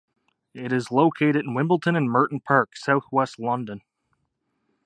It 0.55 0.73
is 0.73 0.89
located 0.91 1.45
in 1.45 1.53
Wimbledon 1.53 1.95
and 1.95 2.09
Merton 2.09 2.39
Park, 2.39 2.75
South 2.75 3.03
West 3.11 3.37
London. 3.37 3.81